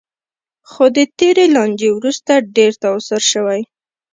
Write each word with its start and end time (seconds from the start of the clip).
خو 0.69 0.83
د 0.95 0.97
تېرې 1.17 1.45
لانجې 1.55 1.89
وروسته 1.97 2.33
ډېر 2.55 2.71
تاوسر 2.83 3.21
شوی. 3.31 3.61